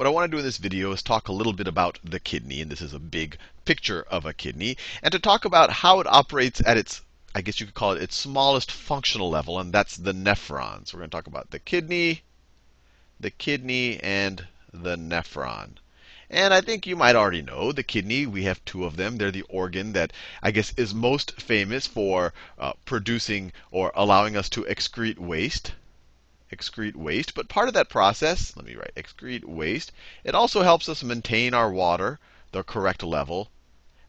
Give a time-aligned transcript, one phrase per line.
[0.00, 2.18] what I want to do in this video is talk a little bit about the
[2.18, 6.00] kidney, and this is a big picture of a kidney, and to talk about how
[6.00, 7.02] it operates at its,
[7.34, 10.86] I guess you could call it its smallest functional level, and that's the nephron.
[10.88, 12.22] So we're going to talk about the kidney,
[13.20, 15.72] the kidney, and the nephron.
[16.30, 19.18] And I think you might already know the kidney, we have two of them.
[19.18, 24.48] They're the organ that I guess is most famous for uh, producing or allowing us
[24.48, 25.72] to excrete waste.
[26.52, 27.34] Excrete waste.
[27.34, 29.92] But part of that process, let me write excrete waste,
[30.24, 32.18] it also helps us maintain our water,
[32.52, 33.50] the correct level,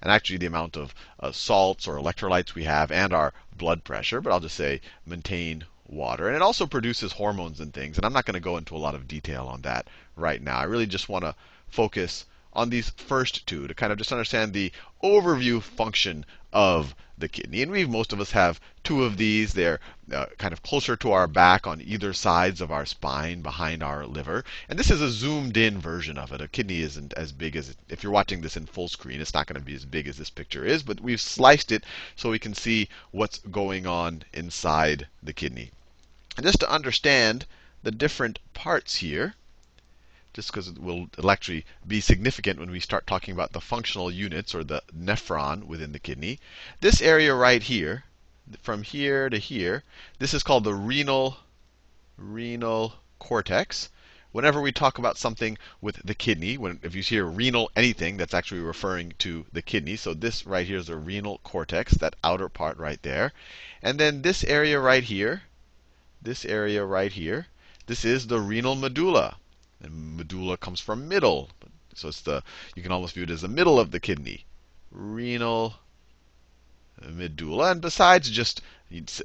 [0.01, 4.21] and actually the amount of uh, salts or electrolytes we have, and our blood pressure.
[4.21, 6.27] But I'll just say maintain water.
[6.27, 7.97] And it also produces hormones and things.
[7.97, 10.57] And I'm not going to go into a lot of detail on that right now.
[10.57, 11.35] I really just want to
[11.67, 14.71] focus on these first two to kind of just understand the
[15.03, 17.61] overview function of the kidney.
[17.61, 19.53] And we, most of us, have two of these.
[19.53, 19.79] They're
[20.11, 24.05] uh, kind of closer to our back on either sides of our spine, behind our
[24.05, 24.43] liver.
[24.67, 26.41] And this is a zoomed in version of it.
[26.41, 29.33] A kidney isn't as big as, it, if you're watching this in full screen, it's
[29.33, 30.83] not going to be as big as this picture is.
[30.83, 35.71] But we've sliced it so we can see what's going on inside the kidney.
[36.37, 37.45] And just to understand
[37.83, 39.35] the different parts here,
[40.33, 44.09] just because it will it'll actually be significant when we start talking about the functional
[44.09, 46.39] units or the nephron within the kidney.
[46.79, 48.05] This area right here,
[48.61, 49.83] from here to here,
[50.19, 51.37] this is called the renal
[52.17, 53.89] renal cortex.
[54.31, 58.33] Whenever we talk about something with the kidney, when if you hear renal anything, that's
[58.33, 59.97] actually referring to the kidney.
[59.97, 63.33] So this right here is the renal cortex, that outer part right there.
[63.81, 65.43] And then this area right here,
[66.21, 67.47] this area right here,
[67.87, 69.35] this is the renal medulla.
[69.81, 71.49] And medulla comes from middle.
[71.93, 72.41] So it's the
[72.73, 74.45] you can almost view it as the middle of the kidney.
[74.89, 75.75] Renal
[77.01, 77.71] medulla.
[77.71, 78.61] And besides just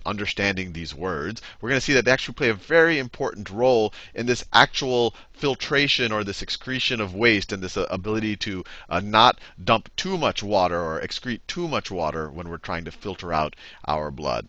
[0.04, 3.94] understanding these words, we're going to see that they actually play a very important role
[4.14, 9.00] in this actual filtration or this excretion of waste and this uh, ability to uh,
[9.00, 13.32] not dump too much water or excrete too much water when we're trying to filter
[13.32, 13.54] out
[13.86, 14.48] our blood.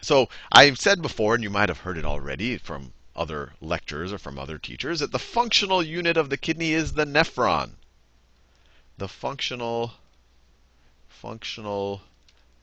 [0.00, 4.18] So I've said before, and you might have heard it already from other lectures or
[4.18, 7.72] from other teachers that the functional unit of the kidney is the nephron.
[8.96, 9.92] The functional
[11.08, 12.02] functional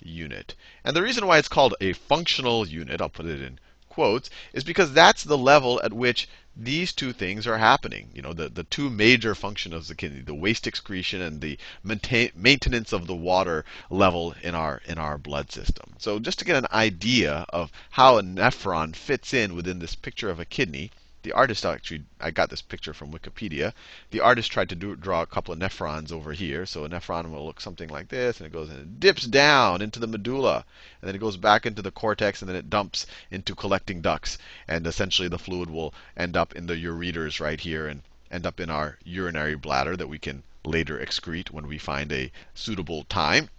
[0.02, 0.56] unit.
[0.84, 3.60] And the reason why it's called a functional unit, I'll put it in
[3.95, 8.09] quotes, is because that's the level at which these two things are happening.
[8.13, 11.57] You know, the, the two major functions of the kidney, the waste excretion and the
[11.81, 15.94] maintain, maintenance of the water level in our in our blood system.
[15.97, 20.29] So just to get an idea of how a nephron fits in within this picture
[20.29, 20.91] of a kidney,
[21.25, 23.74] the artist actually, I got this picture from Wikipedia.
[24.12, 26.68] The artist tried to do, draw a couple of nephrons over here.
[26.68, 29.81] So a nephron will look something like this, and it goes and it dips down
[29.81, 30.63] into the medulla,
[31.02, 34.38] and then it goes back into the cortex, and then it dumps into collecting ducts.
[34.68, 38.59] And essentially, the fluid will end up in the ureters right here and end up
[38.59, 43.50] in our urinary bladder that we can later excrete when we find a suitable time.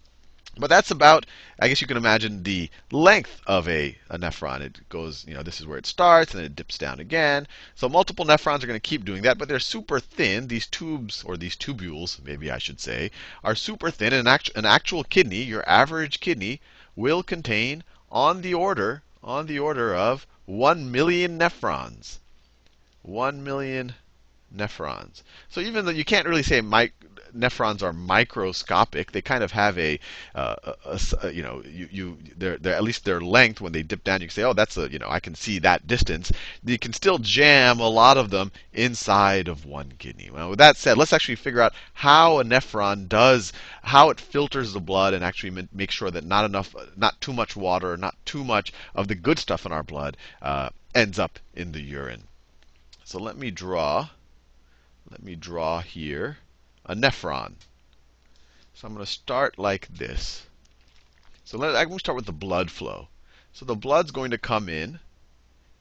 [0.58, 1.26] But that's about,
[1.60, 4.62] I guess you can imagine the length of a, a nephron.
[4.62, 7.46] It goes, you know, this is where it starts, and then it dips down again.
[7.74, 10.48] So multiple nephrons are going to keep doing that, but they're super thin.
[10.48, 13.10] These tubes, or these tubules, maybe I should say,
[13.44, 14.14] are super thin.
[14.14, 16.62] And an, an actual kidney, your average kidney,
[16.94, 22.16] will contain on the order, on the order of 1 million nephrons.
[23.02, 23.94] 1 million
[24.56, 25.22] nephrons.
[25.48, 26.60] So even though you can't really say
[27.36, 29.98] nephrons are microscopic, they kind of have a,
[30.34, 33.82] uh, a, a, you know, you, you they're, they're, at least their length when they
[33.82, 36.32] dip down, you can say, oh, that's a, you know, I can see that distance.
[36.64, 40.30] You can still jam a lot of them inside of one kidney.
[40.30, 43.52] Well, with that said, let's actually figure out how a nephron does,
[43.82, 47.56] how it filters the blood and actually make sure that not enough, not too much
[47.56, 51.72] water, not too much of the good stuff in our blood uh, ends up in
[51.72, 52.24] the urine.
[53.04, 54.08] So let me draw.
[55.10, 56.38] Let me draw here
[56.84, 57.54] a nephron.
[58.74, 60.46] So I'm going to start like this.
[61.44, 63.08] So let, I'm going to start with the blood flow.
[63.52, 65.00] So the blood's going to come in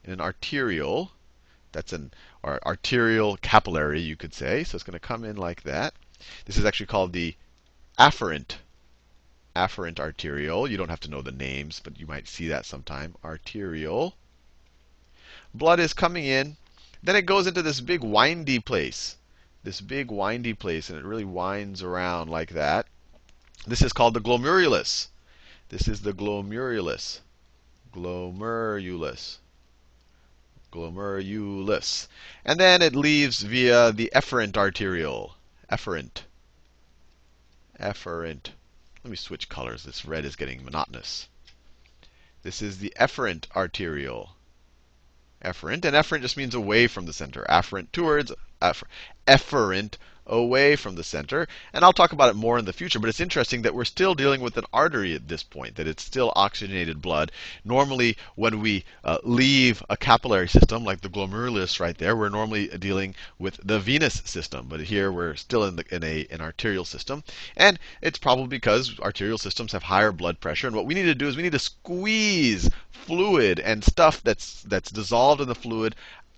[0.03, 1.11] in an arterial,
[1.71, 4.63] That's an arterial capillary, you could say.
[4.63, 5.93] So it's going to come in like that.
[6.45, 7.35] This is actually called the
[7.99, 8.57] afferent
[9.55, 10.69] afferent arteriole.
[10.69, 13.15] You don't have to know the names, but you might see that sometime.
[13.23, 14.15] Arterial.
[15.53, 16.57] Blood is coming in.
[17.03, 19.17] Then it goes into this big windy place
[19.65, 22.85] this big windy place, and it really winds around like that.
[23.65, 25.07] This is called the glomerulus.
[25.69, 27.21] This is the glomerulus.
[27.91, 29.39] Glomerulus.
[30.71, 32.07] Glomerulus.
[32.45, 35.35] And then it leaves via the efferent arteriole.
[35.71, 36.21] Efferent.
[37.79, 38.49] Efferent.
[39.03, 39.83] Let me switch colors.
[39.83, 41.27] This red is getting monotonous.
[42.43, 44.35] This is the efferent arteriole.
[45.43, 45.85] Efferent.
[45.85, 47.43] And efferent just means away from the center.
[47.49, 49.97] Afferent towards, efferent
[50.27, 51.47] away from the center.
[51.73, 54.15] And I'll talk about it more in the future, but it's interesting that we're still
[54.15, 57.31] dealing with an artery at this point, that it's still oxygenated blood.
[57.63, 62.67] Normally, when we uh, leave a capillary system, like the glomerulus right there, we're normally
[62.69, 64.67] dealing with the venous system.
[64.67, 67.23] But here we're still in, the, in a, an arterial system.
[67.55, 70.67] And it's probably because arterial systems have higher blood pressure.
[70.67, 74.63] And what we need to do is we need to squeeze fluid and stuff that's,
[74.63, 75.95] that's dissolved in the fluid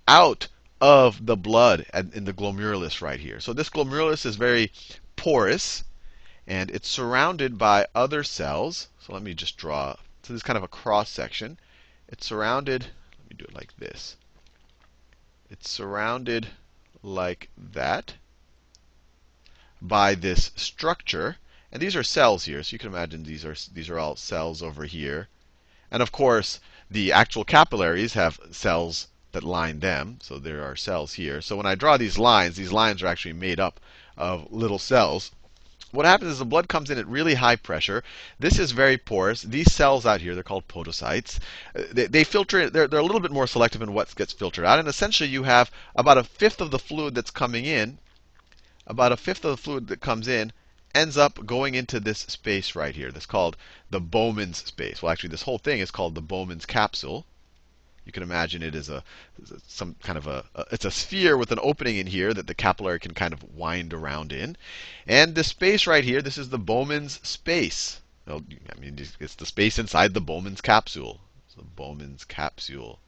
[0.09, 0.47] out
[0.79, 3.39] of the blood in the glomerulus right here.
[3.39, 4.71] So this glomerulus is very
[5.15, 5.83] porous,
[6.45, 8.87] and it's surrounded by other cells.
[8.99, 9.95] So let me just draw.
[10.23, 11.57] So this is kind of a cross section.
[12.07, 12.83] It's surrounded.
[13.19, 14.17] Let me do it like this.
[15.49, 16.47] It's surrounded
[17.01, 18.15] like that
[19.81, 21.37] by this structure.
[21.71, 22.63] And these are cells here.
[22.63, 25.27] So you can imagine these are these are all cells over here.
[25.89, 26.59] And of course,
[26.89, 30.17] the actual capillaries have cells that line them.
[30.19, 31.41] So there are cells here.
[31.41, 33.79] So when I draw these lines, these lines are actually made up
[34.17, 35.31] of little cells.
[35.91, 38.03] What happens is the blood comes in at really high pressure.
[38.39, 39.43] This is very porous.
[39.43, 41.39] These cells out here, they're called podocytes.
[41.75, 44.65] Uh, they, they filter, they're, they're a little bit more selective in what gets filtered
[44.65, 44.79] out.
[44.79, 47.99] And essentially, you have about a fifth of the fluid that's coming in,
[48.87, 50.51] about a fifth of the fluid that comes in
[50.95, 53.11] ends up going into this space right here.
[53.11, 53.55] That's called
[53.91, 55.03] the Bowman's space.
[55.03, 57.27] Well, actually, this whole thing is called the Bowman's capsule.
[58.07, 59.03] You can imagine it as a
[59.67, 62.53] some kind of a, a, it's a sphere with an opening in here that the
[62.53, 64.55] capillary can kind of wind around in.
[65.05, 67.99] And this space right here, this is the Bowman's space.
[68.25, 68.43] Well,
[68.73, 71.19] I mean, it's the space inside the Bowman's capsule.
[71.57, 72.99] The Bowman's capsule.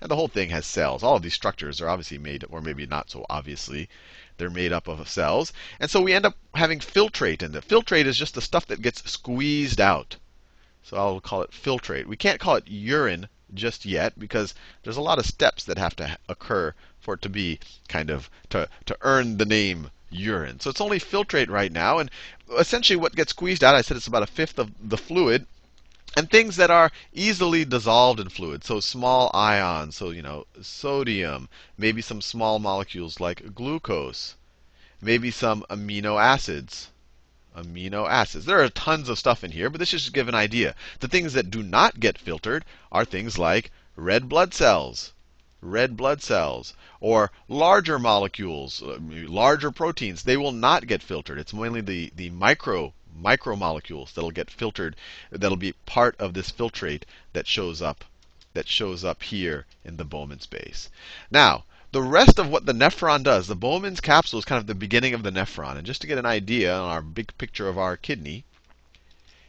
[0.00, 1.04] And the whole thing has cells.
[1.04, 3.88] All of these structures are obviously made, or maybe not so obviously,
[4.36, 5.52] they're made up of cells.
[5.78, 7.62] And so we end up having filtrate in there.
[7.62, 10.16] Filtrate is just the stuff that gets squeezed out.
[10.82, 12.06] So I'll call it filtrate.
[12.06, 15.96] We can't call it urine just yet because there's a lot of steps that have
[15.96, 17.58] to occur for it to be
[17.88, 20.60] kind of to, to earn the name urine.
[20.60, 21.98] So it's only filtrate right now.
[21.98, 22.10] And
[22.58, 25.46] essentially, what gets squeezed out, I said it's about a fifth of the fluid.
[26.16, 31.48] And things that are easily dissolved in fluid, so small ions, so you know, sodium,
[31.78, 34.34] maybe some small molecules like glucose,
[35.00, 36.89] maybe some amino acids
[37.56, 38.44] amino acids.
[38.44, 40.74] There are tons of stuff in here, but this is just give an idea.
[41.00, 45.12] The things that do not get filtered are things like red blood cells,
[45.60, 50.22] red blood cells, or larger molecules, uh, larger proteins.
[50.22, 51.38] They will not get filtered.
[51.38, 54.96] It's mainly the, the micro micromolecules that'll get filtered,
[55.30, 57.02] that'll be part of this filtrate
[57.32, 58.04] that shows up
[58.52, 60.90] that shows up here in the Bowman space.
[61.30, 64.74] Now, the rest of what the nephron does, the Bowman's capsule is kind of the
[64.74, 65.76] beginning of the nephron.
[65.76, 68.44] And just to get an idea on our big picture of our kidney,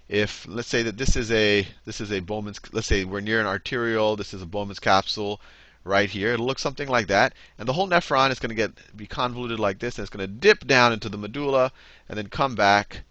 [0.10, 3.40] if let's say that this is a this is a Bowman's let's say we're near
[3.40, 5.40] an arteriole, this is a Bowman's capsule
[5.84, 6.34] right here.
[6.34, 7.34] It'll look something like that.
[7.58, 10.28] And the whole nephron is going to get be convoluted like this, and it's going
[10.28, 11.72] to dip down into the medulla
[12.10, 13.04] and then come back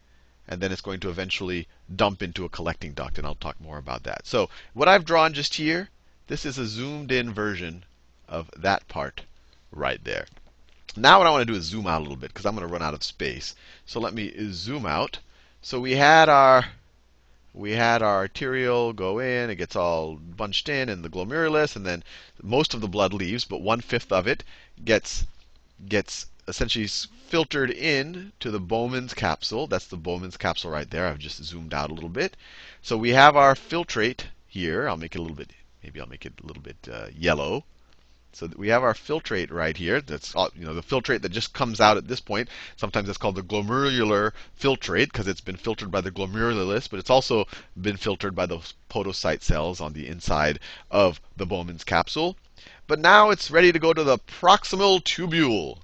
[0.49, 3.79] and then it's going to eventually dump into a collecting duct, and I'll talk more
[3.79, 4.27] about that.
[4.27, 5.89] So what I've drawn just here,
[6.27, 7.85] this is a zoomed in version
[8.31, 9.23] of that part
[9.71, 10.27] right there.
[10.97, 12.67] Now what I want to do is zoom out a little bit because I'm going
[12.67, 13.55] to run out of space.
[13.85, 15.19] So let me zoom out.
[15.63, 16.65] So we had our
[17.53, 21.85] we had our arteriole go in, it gets all bunched in in the glomerulus, and
[21.85, 22.05] then
[22.43, 24.45] most of the blood leaves, but one fifth of it
[24.85, 25.27] gets
[25.89, 29.67] gets essentially filtered in to the Bowman's capsule.
[29.67, 31.07] That's the Bowman's capsule right there.
[31.07, 32.37] I've just zoomed out a little bit.
[32.83, 34.89] So we have our filtrate here.
[34.89, 35.51] I'll make it a little bit,
[35.83, 37.65] maybe I'll make it a little bit uh, yellow.
[38.33, 40.01] So we have our filtrate right here.
[40.01, 42.49] That's you know the filtrate that just comes out at this point.
[42.77, 47.11] Sometimes it's called the glomerular filtrate because it's been filtered by the glomerulus, but it's
[47.11, 47.49] also
[47.81, 50.61] been filtered by the podocyte cells on the inside
[50.93, 52.37] of the Bowman's capsule.
[52.87, 55.79] But now it's ready to go to the proximal tubule.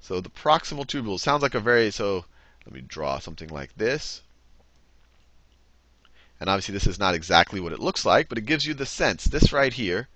[0.00, 2.24] So the proximal tubule sounds like a very so
[2.64, 4.22] let me draw something like this.
[6.38, 8.86] And obviously this is not exactly what it looks like, but it gives you the
[8.86, 9.24] sense.
[9.24, 10.08] This right here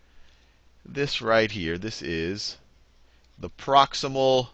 [0.90, 2.56] this right here, this is
[3.38, 4.48] the proximal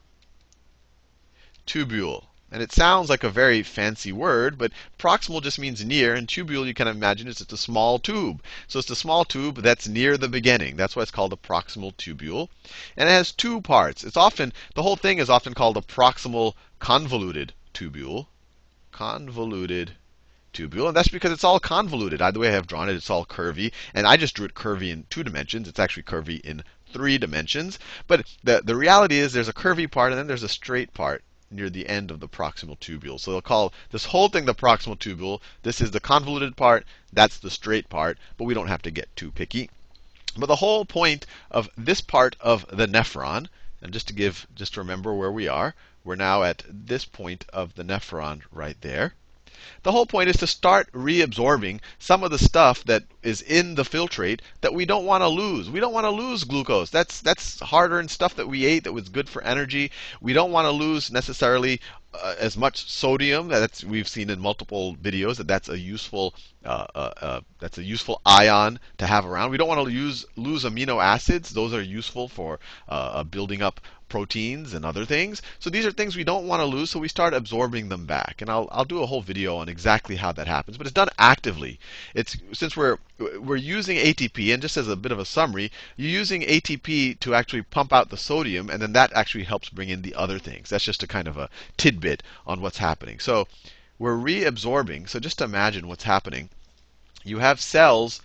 [1.67, 2.25] tubule.
[2.51, 6.67] And it sounds like a very fancy word, but proximal just means near, and tubule
[6.67, 8.43] you can imagine is just a small tube.
[8.69, 10.77] So it's a small tube that's near the beginning.
[10.77, 12.49] That's why it's called a proximal tubule.
[12.97, 14.05] And it has two parts.
[14.05, 18.27] It's often the whole thing is often called a proximal convoluted tubule.
[18.93, 19.93] Convoluted
[20.55, 22.23] tubule, and that's because it's all convoluted.
[22.23, 24.91] Either way I have drawn it, it's all curvy, and I just drew it curvy
[24.91, 25.69] in two dimensions.
[25.69, 26.63] It's actually curvy in
[26.95, 27.79] three dimensions.
[28.07, 31.25] But the, the reality is there's a curvy part and then there's a straight part
[31.51, 33.19] near the end of the proximal tubule.
[33.19, 35.41] So they'll call this whole thing the proximal tubule.
[35.63, 39.15] This is the convoluted part, that's the straight part, but we don't have to get
[39.17, 39.71] too picky.
[40.37, 43.49] But the whole point of this part of the nephron,
[43.83, 47.45] And just to give, just to remember where we are, we're now at this point
[47.53, 49.15] of the nephron right there.
[49.83, 53.83] The whole point is to start reabsorbing some of the stuff that is in the
[53.83, 55.71] filtrate that we don't want to lose.
[55.71, 56.91] We don't want to lose glucose.
[56.91, 59.91] That's that's harder and stuff that we ate that was good for energy.
[60.21, 61.81] We don't want to lose necessarily
[62.15, 63.49] uh, as much sodium.
[63.49, 67.83] That's we've seen in multiple videos that that's a useful uh, uh, uh that's a
[67.83, 69.51] useful ion to have around.
[69.51, 71.49] We don't want to use lose amino acids.
[71.49, 73.81] Those are useful for uh, uh, building up
[74.11, 75.41] proteins and other things.
[75.61, 78.43] So these are things we don't want to lose, so we start absorbing them back.
[78.43, 81.09] And I'll, I'll do a whole video on exactly how that happens, but it's done
[81.19, 81.81] actively.
[82.15, 82.99] It's since we're
[83.41, 87.35] we're using ATP, and just as a bit of a summary, you're using ATP to
[87.35, 90.69] actually pump out the sodium, and then that actually helps bring in the other things.
[90.69, 93.21] That's just a kind of a tidbit on what's happening.
[93.21, 93.49] So
[93.99, 95.09] we're reabsorbing.
[95.09, 96.51] So just imagine what's happening.
[97.25, 98.21] You have cells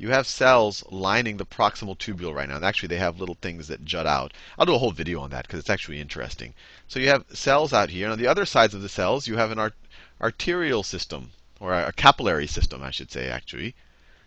[0.00, 2.56] you have cells lining the proximal tubule right now.
[2.56, 4.32] And actually, they have little things that jut out.
[4.58, 6.54] I'll do a whole video on that because it's actually interesting.
[6.88, 8.06] So you have cells out here.
[8.06, 9.74] And on the other sides of the cells, you have an art
[10.22, 13.74] arterial system, or a capillary system, I should say, actually.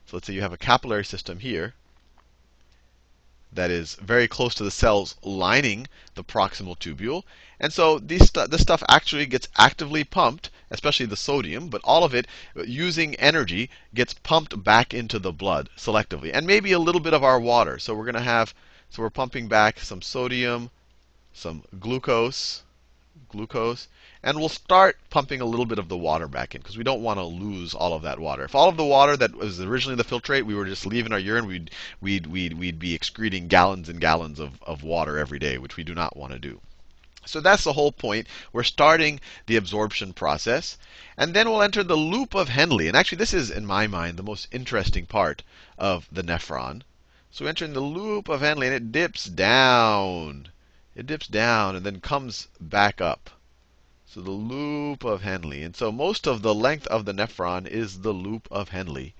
[0.06, 1.74] So let's say you have a capillary system here
[3.56, 7.24] that is very close to the cells lining the proximal tubule.
[7.60, 12.04] And so these stu this stuff actually gets actively pumped, especially the sodium, but all
[12.04, 12.28] of it
[12.66, 16.32] using energy gets pumped back into the blood selectively.
[16.34, 17.80] And maybe a little bit of our water.
[17.80, 18.54] So we're going to have,
[18.90, 20.72] so we're pumping back some sodium,
[21.32, 22.64] some glucose,
[23.30, 23.88] glucose,
[24.22, 27.02] and we'll start pumping a little bit of the water back in because we don't
[27.02, 28.44] want to lose all of that water.
[28.44, 31.20] If all of the water that was originally the filtrate, we were just leaving our
[31.20, 35.58] urine, we'd, we'd, we'd, we'd be excreting gallons and gallons of, of water every day,
[35.58, 36.62] which we do not want to do.
[37.26, 38.28] So that's the whole point.
[38.52, 40.78] We're starting the absorption process.
[41.16, 42.82] And then we'll enter the loop of Henle.
[42.82, 45.42] And actually, this is, in my mind, the most interesting part
[45.78, 46.84] of the nephron.
[47.32, 50.50] So we enter in the loop of Henle, and it dips down.
[50.96, 53.32] It dips down and then comes back up.
[54.06, 55.64] So the loop of Henle.
[55.64, 59.14] And so most of the length of the nephron is the loop of Henle.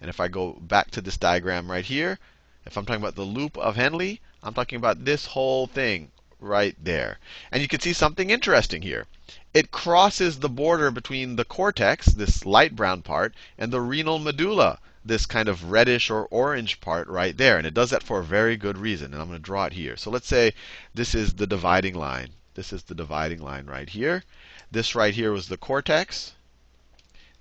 [0.00, 2.18] And if I go back to this diagram right here,
[2.66, 6.76] if I'm talking about the loop of Henle, I'm talking about this whole thing right
[6.82, 7.18] there.
[7.52, 9.06] And you can see something interesting here.
[9.54, 14.80] It crosses the border between the cortex, this light brown part, and the renal medulla,
[15.04, 17.56] this kind of reddish or orange part right there.
[17.56, 19.12] And it does that for a very good reason.
[19.12, 19.96] And I'm going to draw it here.
[19.96, 20.52] So let's say
[20.94, 22.30] this is the dividing line.
[22.54, 24.24] This is the dividing line right here.
[24.70, 26.32] This right here was the cortex.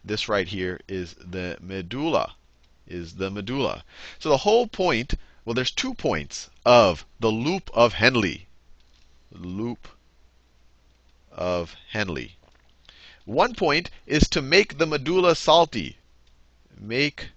[0.06, 2.36] This right here is the medulla.
[2.88, 3.84] Is the medulla.
[4.20, 8.46] So the whole point, well, there's two points of the loop of Henle.
[9.32, 9.88] Loop
[11.32, 12.30] of Henle.
[13.26, 15.98] One point is to make the medulla salty.
[16.80, 17.32] Make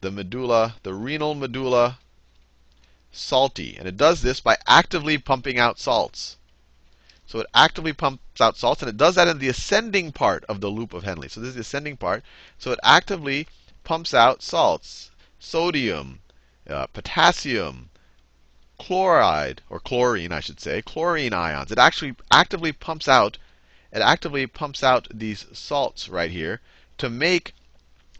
[0.00, 1.98] the medulla, the renal medulla,
[3.12, 3.76] salty.
[3.76, 6.36] And it does this by actively pumping out salts.
[7.26, 10.60] So it actively pumps out salts, and it does that in the ascending part of
[10.60, 11.28] the loop of Henle.
[11.28, 12.24] So this is the ascending part.
[12.58, 13.46] So it actively
[13.84, 16.20] pumps out salts, sodium,
[16.68, 17.90] uh, potassium,
[18.78, 21.70] chloride, or chlorine, I should say, chlorine ions.
[21.70, 23.38] It actually actively pumps out,
[23.92, 26.60] it actively pumps out these salts right here
[26.98, 27.54] to make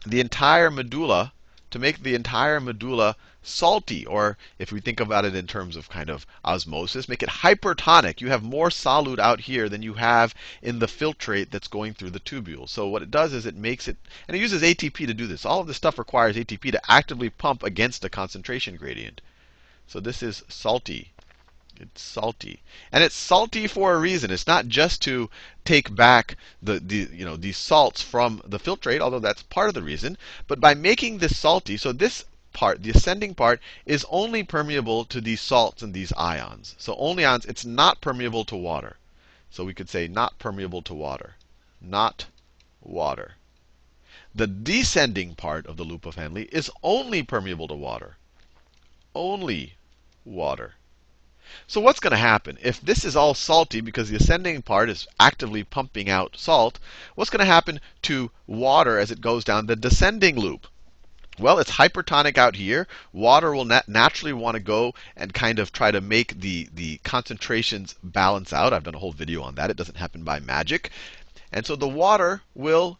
[0.05, 1.33] the entire medulla,
[1.71, 5.89] to make the entire medulla salty, or if we think about it in terms of
[5.89, 8.21] kind of osmosis, make it hypertonic.
[8.21, 12.11] You have more solute out here than you have in the filtrate that's going through
[12.11, 12.69] the tubule.
[12.69, 13.97] So what it does is it makes it,
[14.27, 15.45] and it uses ATP to do this.
[15.45, 19.21] All of this stuff requires ATP to actively pump against a concentration gradient.
[19.87, 21.11] So this is salty.
[21.81, 22.61] It's salty.
[22.91, 24.29] And it's salty for a reason.
[24.29, 25.31] It's not just to
[25.65, 29.73] take back the, the, you know, these salts from the filtrate, although that's part of
[29.73, 30.15] the reason.
[30.47, 35.19] But by making this salty, so this part, the ascending part, is only permeable to
[35.21, 36.75] these salts and these ions.
[36.77, 38.97] So only ions, it's not permeable to water.
[39.49, 41.35] So we could say not permeable to water.
[41.81, 42.25] Not
[42.79, 43.37] water.
[44.35, 48.17] The descending part of the loop of Henle is only permeable to water.
[49.15, 49.73] Only
[50.23, 50.75] water.
[51.67, 52.57] So what's going to happen?
[52.61, 56.79] If this is all salty because the ascending part is actively pumping out salt,
[57.15, 60.67] what's going to happen to water as it goes down the descending loop?
[61.39, 62.87] Well, it's hypertonic out here.
[63.13, 66.97] Water will nat naturally want to go and kind of try to make the, the
[67.03, 68.73] concentrations balance out.
[68.73, 69.69] I've done a whole video on that.
[69.69, 70.91] It doesn't happen by magic.
[71.51, 72.99] And so the water will,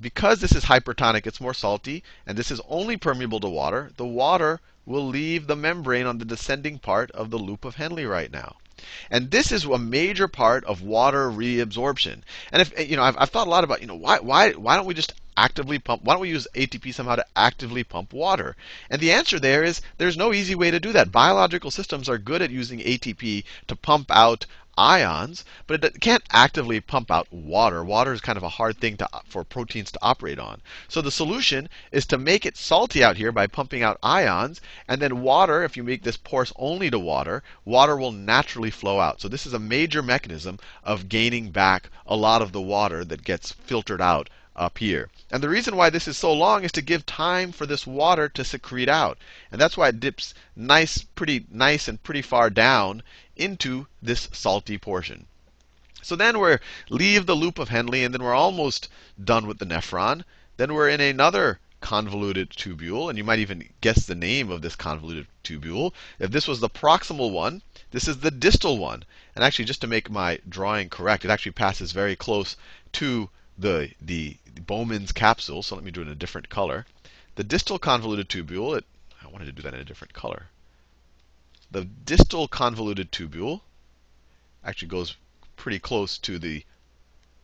[0.00, 4.06] because this is hypertonic, it's more salty, and this is only permeable to water, the
[4.06, 8.30] water will leave the membrane on the descending part of the loop of Henle right
[8.30, 8.56] now.
[9.10, 12.20] And this is a major part of water reabsorption.
[12.52, 14.76] And if you know, I've, I've thought a lot about, you know, why, why, why
[14.76, 16.02] don't we just actively pump?
[16.04, 18.54] Why don't we use ATP somehow to actively pump water?
[18.90, 21.10] And the answer there is there's no easy way to do that.
[21.10, 24.44] Biological systems are good at using ATP to pump out
[24.78, 27.82] ions, but it can't actively pump out water.
[27.82, 30.60] Water is kind of a hard thing to, for proteins to operate on.
[30.88, 35.00] So the solution is to make it salty out here by pumping out ions, and
[35.00, 39.20] then water, if you make this porous only to water, water will naturally flow out.
[39.20, 43.24] So this is a major mechanism of gaining back a lot of the water that
[43.24, 45.08] gets filtered out up here.
[45.30, 48.28] And the reason why this is so long is to give time for this water
[48.30, 49.18] to secrete out.
[49.52, 53.02] And that's why it dips nice, pretty nice and pretty far down
[53.36, 55.26] into this salty portion.
[56.02, 56.56] So then we
[56.88, 58.88] leave the loop of Henle, and then we're almost
[59.22, 60.24] done with the nephron.
[60.56, 64.76] Then we're in another convoluted tubule, and you might even guess the name of this
[64.76, 65.92] convoluted tubule.
[66.18, 69.04] If this was the proximal one, this is the distal one.
[69.34, 72.56] And actually, just to make my drawing correct, it actually passes very close
[72.92, 75.62] to the, the, the Bowman's capsule.
[75.62, 76.86] So let me do it in a different color.
[77.34, 78.84] The distal convoluted tubule, it,
[79.22, 80.46] I wanted to do that in a different color.
[81.70, 83.60] The distal convoluted tubule
[84.64, 85.16] actually goes
[85.56, 86.64] pretty close to the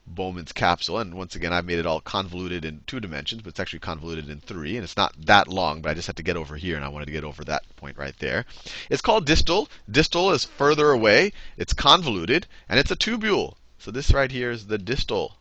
[0.06, 0.98] Bowman's capsule.
[0.98, 4.28] And once again, I've made it all convoluted in two dimensions, but it's actually convoluted
[4.28, 4.76] in three.
[4.76, 6.88] And it's not that long, but I just had to get over here, and I
[6.88, 8.44] wanted to get over that point right there.
[8.90, 9.68] It's called distal.
[9.90, 11.32] Distal is further away.
[11.56, 13.56] It's convoluted, and it's a tubule.
[13.78, 15.36] So this right here is the distal.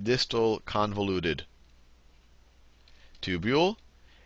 [0.00, 1.44] Distal convoluted
[3.20, 3.76] tubule.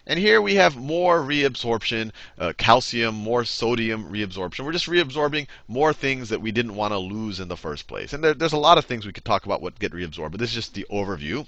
[0.07, 4.65] And here we have more reabsorption, uh, calcium, more sodium reabsorption.
[4.65, 8.13] We're just reabsorbing more things that we didn't want to lose in the first place.
[8.13, 10.39] And there, there's a lot of things we could talk about what get reabsorbed, but
[10.39, 11.47] this is just the overview.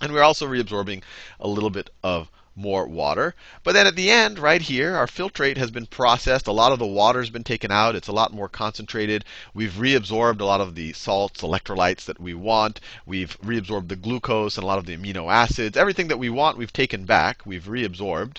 [0.00, 1.02] And we're also reabsorbing
[1.40, 3.36] a little bit of more water.
[3.62, 6.48] But then at the end, right here, our filtrate has been processed.
[6.48, 7.94] A lot of the water has been taken out.
[7.94, 9.24] It's a lot more concentrated.
[9.54, 12.80] We've reabsorbed a lot of the salts, electrolytes that we want.
[13.06, 15.76] We've reabsorbed the glucose and a lot of the amino acids.
[15.76, 17.46] Everything that we want, we've taken back.
[17.46, 18.38] We've reabsorbed.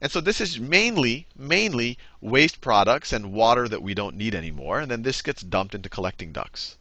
[0.00, 4.80] And so this is mainly, mainly waste products and water that we don't need anymore.
[4.80, 6.76] And then this gets dumped into collecting ducts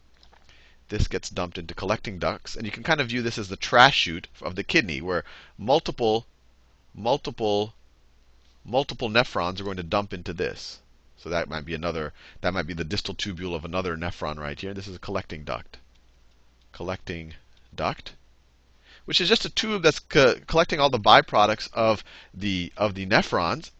[0.94, 2.56] this gets dumped into collecting ducts.
[2.56, 5.24] And you can kind of view this as the trash chute of the kidney, where
[5.58, 6.28] multiple,
[6.94, 7.74] multiple,
[8.64, 10.82] multiple nephrons are going to dump into this.
[11.18, 14.60] So that might be another, that might be the distal tubule of another nephron right
[14.60, 14.76] here.
[14.76, 15.78] This is a collecting duct.
[16.74, 17.34] Collecting
[17.74, 18.14] duct,
[19.06, 22.04] which is just a tube that's co collecting all the byproducts of
[22.36, 23.72] the of the nephrons.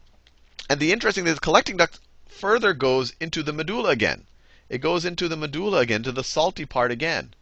[0.68, 4.26] And the interesting thing is, collecting duct further goes into the medulla again
[4.70, 7.34] it goes into the medulla again, to the salty part again.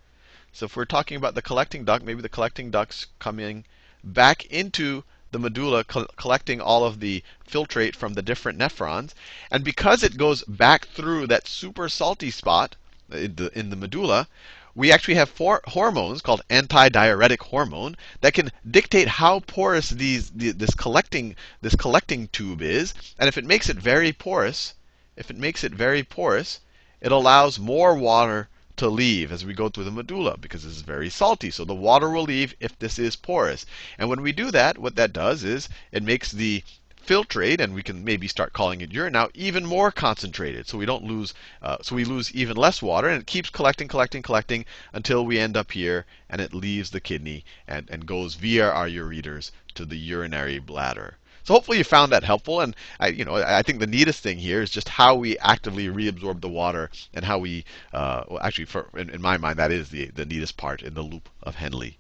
[0.53, 3.65] So if we're talking about the collecting duct, maybe the collecting duct's coming
[4.03, 9.15] back into the medulla, co collecting all of the filtrate from the different nephrons.
[9.51, 12.77] And because it goes back through that super salty spot
[13.11, 14.29] in the, in the medulla,
[14.75, 20.75] we actually have four hormones called antidiuretic hormone that can dictate how porous these this
[20.75, 22.95] collecting this collecting tube is.
[23.19, 24.75] And if it makes it very porous,
[25.17, 26.61] if it makes it very porous,
[27.03, 30.83] it allows more water to leave as we go through the medulla because this is
[30.83, 31.51] very salty.
[31.51, 33.67] So the water will leave if this is porous.
[33.99, 36.63] And when we do that, what that does is it makes the
[37.05, 40.69] filtrate, and we can maybe start calling it urine now, even more concentrated.
[40.69, 43.89] So we don't lose, uh, so we lose even less water, and it keeps collecting,
[43.89, 48.37] collecting, collecting until we end up here, and it leaves the kidney and, and goes
[48.37, 51.19] via our ureters to the urinary bladder.
[51.45, 52.61] So hopefully you found that helpful.
[52.61, 55.89] And I, you know, I think the neatest thing here is just how we actively
[55.89, 59.73] reabsorb the water and how we, uh, well, actually, for, in, in my mind, that
[59.73, 61.91] is the, the neatest part in the loop of Henle.